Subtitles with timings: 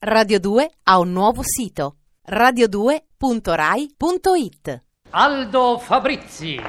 [0.00, 6.60] Radio 2 ha un nuovo sito radio2.rai.it Aldo Fabrizi.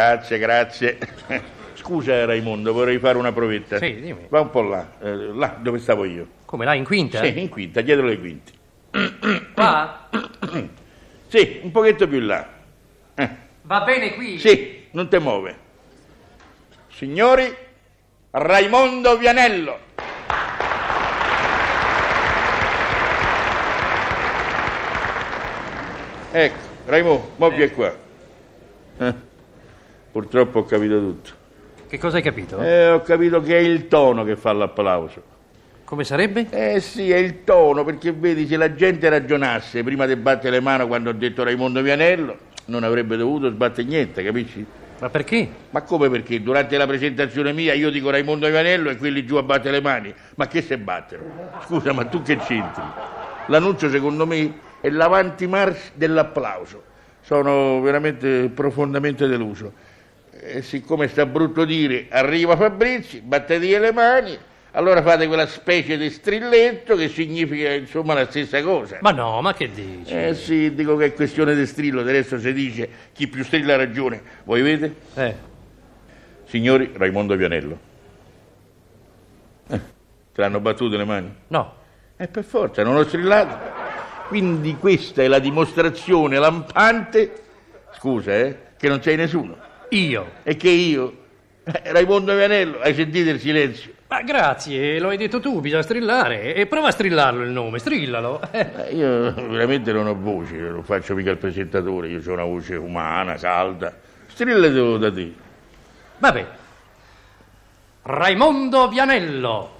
[0.00, 0.98] Grazie, grazie.
[1.74, 3.76] Scusa Raimondo, vorrei fare una provetta.
[3.76, 4.28] Sì, dimmi.
[4.30, 6.26] Va un po' là, eh, là dove stavo io.
[6.46, 7.22] Come là in quinta?
[7.22, 8.52] Sì, in quinta, dietro le quinte.
[9.52, 10.08] Qua?
[11.30, 12.44] Sì, un pochetto più là.
[13.14, 13.28] Eh,
[13.62, 14.36] Va bene qui?
[14.40, 15.56] sì, non te muove.
[16.88, 17.54] Signori,
[18.32, 19.78] Raimondo Vianello.
[26.32, 27.94] Ecco, Raimondo, mo vieni qua.
[28.98, 29.14] Eh,
[30.10, 31.30] purtroppo ho capito tutto.
[31.88, 32.60] Che cosa hai capito?
[32.60, 35.22] Eh, ho capito che è il tono che fa l'applauso.
[35.84, 36.46] Come sarebbe?
[36.50, 40.60] Eh sì, è il tono, perché vedi, se la gente ragionasse prima di battere le
[40.60, 44.64] mani quando ho detto Raimondo Vianello, non avrebbe dovuto sbattere niente, capisci?
[45.00, 45.48] Ma perché?
[45.70, 46.42] Ma come perché?
[46.42, 50.14] Durante la presentazione mia io dico Raimondo Vianello e quelli giù a battere le mani.
[50.36, 51.22] Ma che se battono?
[51.64, 52.82] Scusa, ma tu che c'entri?
[53.46, 56.84] L'annuncio secondo me è l'avanti marcia dell'applauso.
[57.22, 59.72] Sono veramente profondamente deluso.
[60.42, 64.38] E siccome sta brutto dire arriva Fabrizi, battetegli le mani,
[64.70, 68.98] allora fate quella specie di strilletto che significa insomma la stessa cosa.
[69.02, 70.14] Ma no, ma che dici?
[70.14, 73.76] Eh sì, dico che è questione di strillo, resto si dice chi più strilla ha
[73.76, 74.22] ragione.
[74.44, 74.94] Voi vedete?
[75.14, 75.34] Eh,
[76.46, 77.78] Signori, Raimondo Vianello.
[79.68, 79.80] Eh,
[80.32, 81.34] te l'hanno battuto le mani?
[81.48, 81.74] no.
[82.16, 83.58] E per forza, non ho strillato.
[84.28, 87.32] Quindi questa è la dimostrazione lampante,
[87.92, 89.68] scusa, eh, che non sei nessuno.
[89.90, 90.30] Io.
[90.42, 91.16] E che io,
[91.64, 93.92] eh, Raimondo Vianello, hai sentito il silenzio?
[94.08, 96.54] Ma grazie, lo hai detto tu, bisogna strillare.
[96.54, 98.40] E prova a strillarlo il nome, strillalo.
[98.50, 102.74] Eh, Io veramente non ho voce, non faccio mica il presentatore, io ho una voce
[102.74, 103.96] umana, calda.
[104.26, 105.32] Strillatelo da te.
[106.18, 106.46] Vabbè.
[108.02, 109.78] Raimondo Vianello.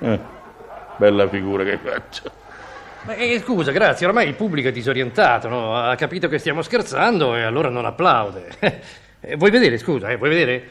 [0.00, 0.18] Eh,
[0.96, 2.42] bella figura che faccio.
[3.04, 5.76] Ma, eh, scusa, grazie, ormai il pubblico è disorientato, no?
[5.76, 8.48] Ha capito che stiamo scherzando e allora non applaude.
[9.26, 10.68] Eh, vuoi vedere, scusa, eh, vuoi vedere?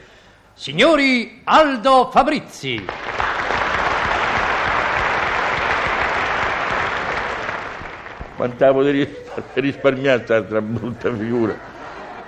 [0.53, 2.85] Signori Aldo Fabrizi.
[8.35, 11.57] Quant'avo di ris- risparmiare quest'altra brutta figura.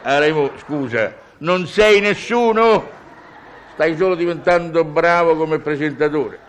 [0.02, 2.90] Raimo, scusa, non sei nessuno?
[3.74, 6.40] Stai solo diventando bravo come presentatore.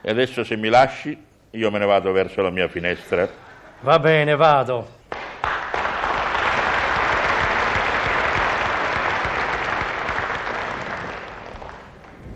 [0.00, 3.28] E adesso se mi lasci, io me ne vado verso la mia finestra.
[3.80, 4.98] Va bene, vado.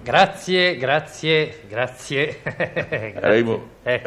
[0.03, 2.41] Grazie, grazie, grazie.
[2.45, 3.15] Grazie.
[3.21, 4.03] Raimo, Eh,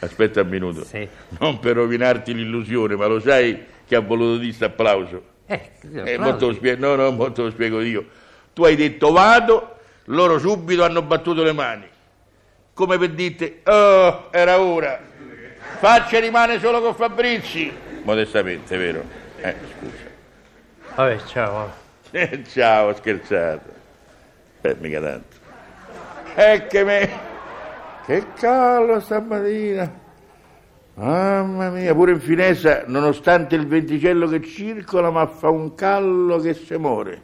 [0.00, 0.84] aspetta un minuto.
[0.84, 1.06] Sì.
[1.38, 5.22] Non per rovinarti l'illusione, ma lo sai che ha voluto dire questo applauso?
[5.46, 6.18] eh, Eh, applausi.
[6.18, 8.04] mo te lo spie- no, no, mo te lo spiego io.
[8.52, 9.76] Tu hai detto vado,
[10.06, 11.86] loro subito hanno battuto le mani.
[12.78, 15.00] Come per dirti, oh, era ora.
[15.80, 17.72] Faccia rimane solo con Fabrizi.
[18.04, 19.02] Modestamente, vero?
[19.40, 20.94] Eh, scusa.
[20.94, 21.72] Vabbè, ciao.
[22.12, 23.68] Eh, ciao, scherzato.
[24.60, 25.36] Eh, mica tanto.
[26.36, 27.10] E che me...
[28.06, 29.92] Che caldo stamattina.
[30.94, 36.54] Mamma mia, pure in finestra, nonostante il venticello che circola, ma fa un callo che
[36.54, 37.22] se muore.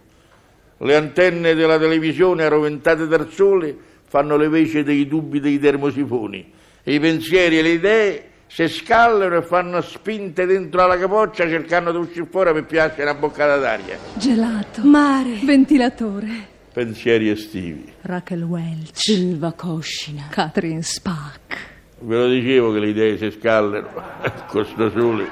[0.78, 6.52] Le antenne della televisione arroventate dal sole fanno le veci dei dubbi dei termosifoni.
[6.84, 11.90] E I pensieri e le idee si scallano e fanno spinte dentro alla capoccia cercando
[11.90, 13.98] di uscire fuori per piacere una boccata d'aria.
[14.14, 14.82] Gelato.
[14.84, 15.40] Mare.
[15.42, 16.28] Ventilatore.
[16.72, 17.92] Pensieri estivi.
[18.02, 18.90] Raquel Welch.
[18.92, 20.28] Silva Coscina.
[20.30, 21.56] Catherine Spack.
[21.98, 23.88] Ve lo dicevo che le idee si scallano
[24.46, 25.28] con sto sole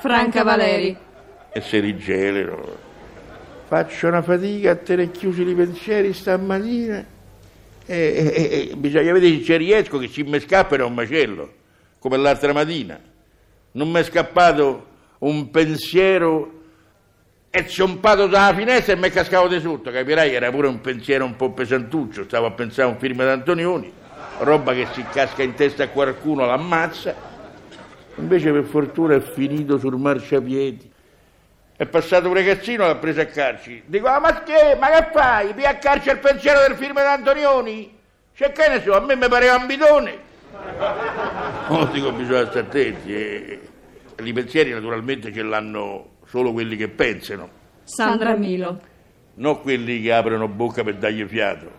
[0.00, 0.94] Franca Valeri.
[1.54, 2.76] e si rigelano.
[3.66, 7.18] Faccio una fatica a tenere chiusi i pensieri stamattina.
[7.92, 11.52] E, e- e- bisogna vedere se ci riesco, che se mi scappa è un macello,
[11.98, 13.00] come l'altra mattina.
[13.72, 14.86] Non mi è scappato
[15.18, 16.58] un pensiero
[17.50, 20.32] è zompato dalla finestra e mi è cascato di sotto, capirai?
[20.32, 23.92] Era pure un pensiero un po' pesantuccio, stavo a pensare a un film di Antonioni,
[24.38, 27.12] roba che si casca in testa a qualcuno, l'ammazza.
[28.18, 30.92] Invece per fortuna è finito sul marciapiedi.
[31.80, 33.82] È passato un ragazzino e l'ha preso a carci.
[33.86, 35.54] Dico, ah, ma che, ma che fai?
[35.54, 37.96] Pia a carci il pensiero del film di Antonioni?
[38.34, 40.18] C'è che ne so, a me mi pareva un bidone.
[41.68, 43.14] Oh, dico, bisogna stare attenti.
[43.14, 43.60] eh.
[44.22, 47.48] I pensieri naturalmente ce l'hanno solo quelli che pensano,
[47.84, 48.78] Sandra Milo.
[49.36, 51.70] non quelli che aprono bocca per dargli fiato.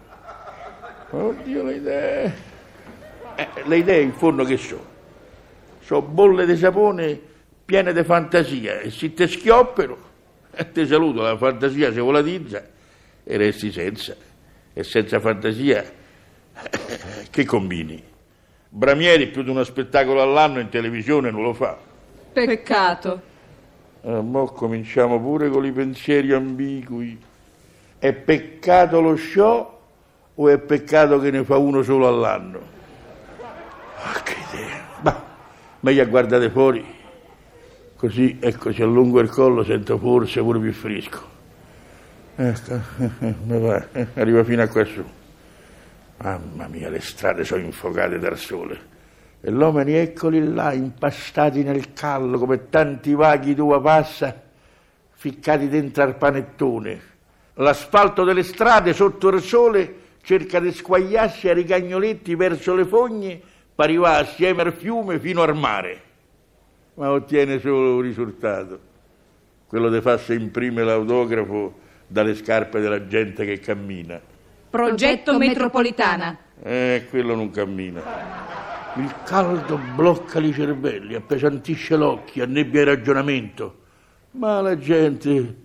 [1.11, 2.33] Oddio, le idee.
[3.35, 4.83] Eh, le idee in fondo che sono?
[5.81, 7.19] Sono bolle di sapone
[7.71, 9.97] piene di fantasia e se te schioppero,
[10.51, 12.61] eh, ti saluto, la fantasia si volatizza
[13.23, 14.13] e resti senza.
[14.73, 16.69] E senza fantasia, eh,
[17.31, 18.03] che combini?
[18.67, 21.77] Bramieri più di uno spettacolo all'anno in televisione non lo fa.
[22.33, 23.21] Peccato.
[24.01, 27.17] Ah, mo cominciamo pure con i pensieri ambigui.
[27.97, 29.79] È peccato lo show
[30.35, 32.59] o è peccato che ne fa uno solo all'anno?
[33.95, 34.87] Ah, che idea.
[35.03, 35.23] Ma
[35.79, 36.99] meglio a guardare fuori,
[38.01, 41.29] così ecco ci allungo il collo, sento forse pure più fresco.
[42.35, 42.79] Ecco,
[43.45, 45.03] va, arriva fino a qua su.
[46.17, 48.89] Mamma mia, le strade sono infocate dal sole.
[49.39, 54.35] E l'uomini eccoli là, impastati nel callo, come tanti vaghi d'uva passa,
[55.11, 56.99] ficcati dentro al panettone.
[57.55, 63.39] L'asfalto delle strade sotto il sole cerca di squagliarsi a ricagnoletti verso le fogne
[63.75, 66.09] per arrivare assieme al fiume fino al mare.
[66.95, 68.79] Ma ottiene solo un risultato,
[69.67, 74.19] quello di farsi imprimere l'autografo dalle scarpe della gente che cammina.
[74.69, 76.37] Progetto Metropolitana.
[76.61, 78.01] Eh, quello non cammina.
[78.95, 83.79] Il caldo blocca i cervelli, appesantisce l'occhio, annebbia il ragionamento.
[84.31, 85.55] Ma la gente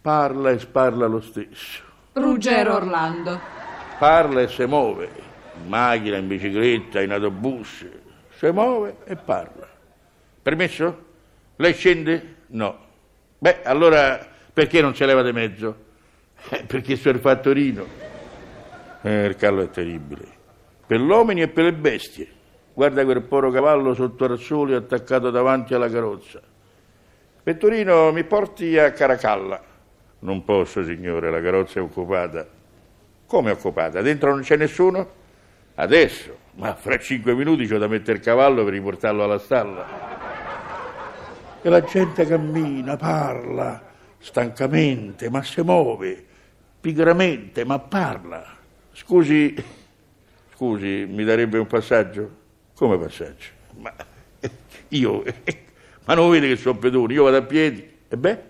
[0.00, 1.82] parla e sparla lo stesso.
[2.12, 3.40] Ruggero Orlando.
[3.98, 5.08] Parla e si muove,
[5.62, 7.86] in macchina, in bicicletta, in autobus.
[8.36, 9.68] Si muove e parla.
[10.48, 11.04] Permesso?
[11.56, 12.36] Lei scende?
[12.46, 12.78] No.
[13.36, 15.76] Beh, allora perché non si leva di mezzo?
[16.48, 17.84] Eh, perché sono il fattorino.
[19.02, 20.24] Eh, il callo è terribile.
[20.86, 22.28] Per gli uomini e per le bestie.
[22.72, 26.40] Guarda quel poro cavallo sotto al sole attaccato davanti alla carrozza.
[27.42, 29.62] Pettorino, mi porti a Caracalla.
[30.20, 32.48] Non posso, signore, la carrozza è occupata.
[33.26, 34.00] Come è occupata?
[34.00, 35.10] Dentro non c'è nessuno?
[35.74, 40.17] Adesso, ma fra cinque minuti c'ho da mettere il cavallo per riportarlo alla stalla.
[41.60, 43.82] E la gente cammina, parla,
[44.18, 46.24] stancamente, ma si muove,
[46.80, 48.56] pigramente, ma parla.
[48.92, 49.54] Scusi,
[50.54, 52.30] scusi, mi darebbe un passaggio?
[52.74, 53.48] Come passaggio?
[53.78, 53.92] Ma
[54.88, 55.24] io,
[56.06, 57.96] ma non vede che sono pedone, io vado a piedi.
[58.08, 58.42] E beh,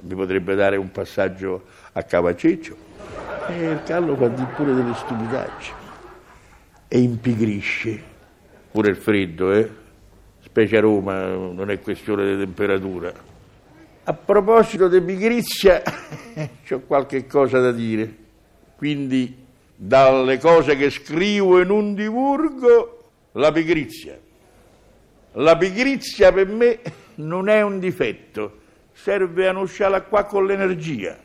[0.00, 2.76] mi potrebbe dare un passaggio a Cavaceccio.
[3.48, 5.78] E il callo fa di pure delle stupidaggini.
[6.86, 8.02] E impigrisce.
[8.70, 9.70] Pure il freddo, eh?
[10.50, 13.12] Specie a Roma, non è questione di temperatura.
[14.02, 15.80] A proposito di pigrizia,
[16.70, 18.12] ho qualche cosa da dire.
[18.76, 24.18] Quindi, dalle cose che scrivo e non divulgo, la pigrizia.
[25.34, 26.80] La pigrizia per me
[27.14, 28.58] non è un difetto,
[28.92, 31.16] serve a uscire qua con l'energia.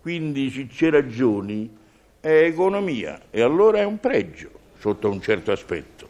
[0.00, 1.68] Quindi, se c'è ragioni,
[2.20, 6.08] è economia e allora è un pregio sotto un certo aspetto.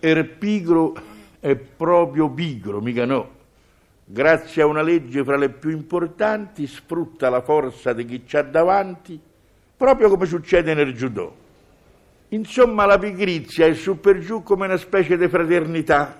[0.00, 1.12] Er pigro
[1.44, 3.28] è proprio pigro, mica no.
[4.06, 9.20] Grazie a una legge fra le più importanti, sfrutta la forza di chi c'ha davanti,
[9.76, 11.36] proprio come succede nel judo.
[12.28, 16.18] Insomma, la pigrizia è su per giù come una specie di fraternità.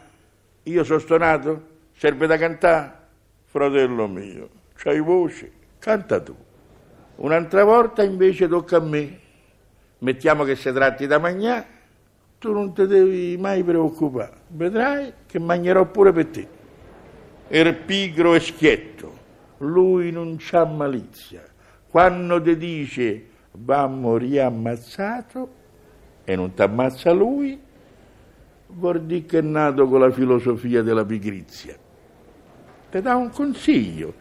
[0.64, 1.62] Io sono stonato?
[1.96, 2.92] Serve da cantare?
[3.46, 6.36] Fratello mio, c'hai voce, canta tu.
[7.16, 9.20] Un'altra volta invece tocca a me.
[10.00, 11.66] Mettiamo che si tratti da mangiare,
[12.44, 14.42] tu non ti devi mai preoccupare.
[14.48, 16.48] Vedrai che mangerò pure per te.
[17.48, 19.12] Er pigro e schietto,
[19.58, 21.42] lui non c'ha malizia.
[21.88, 25.48] Quando ti dice va a morire ammazzato
[26.22, 27.58] e non ti ammazza lui,
[28.66, 31.74] vuol dire che è nato con la filosofia della pigrizia.
[32.90, 34.12] Ti dà un consiglio,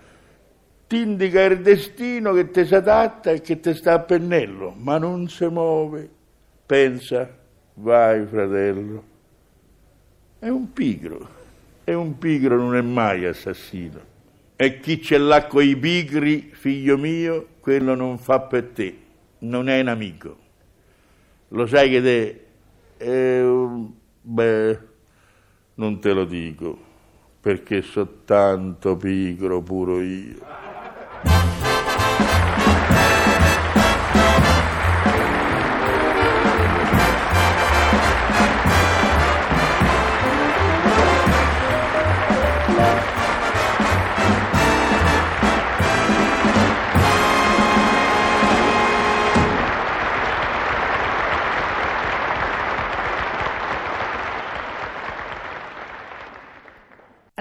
[0.88, 4.98] ti indica il destino che ti si adatta e che ti sta a pennello, ma
[4.98, 6.10] non si muove.
[6.66, 7.42] Pensa,
[7.76, 9.04] vai fratello.
[10.40, 11.30] È un pigro,
[11.84, 14.12] e un pigro non è mai assassino.
[14.56, 18.98] E chi ce l'ha coi pigri, figlio mio, quello non fa per te,
[19.40, 20.38] non è un amico.
[21.50, 23.92] Lo sai che te un...
[24.22, 24.80] beh,
[25.76, 26.78] non te lo dico,
[27.40, 30.73] perché so tanto pigro pure io.